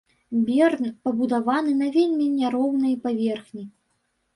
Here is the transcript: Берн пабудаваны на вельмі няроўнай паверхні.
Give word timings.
Берн 0.47 0.87
пабудаваны 1.03 1.77
на 1.85 1.93
вельмі 2.01 2.33
няроўнай 2.41 3.01
паверхні. 3.09 3.73